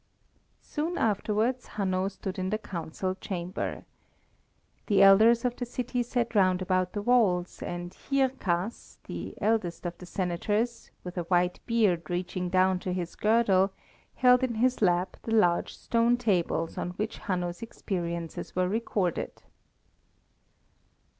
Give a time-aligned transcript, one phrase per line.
[0.63, 3.85] Soon afterwards Hanno stood in the council chamber.
[4.87, 9.95] The elders of the city sat round about the walls, and Hierkas, the eldest of
[9.99, 13.73] the Senators, with a white beard reaching down to his girdle,
[14.15, 19.43] held in his lap the large stone tables on which Hanno's experiences were recorded.